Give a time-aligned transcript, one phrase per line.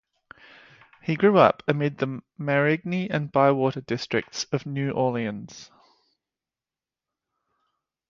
[1.03, 5.69] He grew up amid the Marigny and Bywater districts of New Orleans.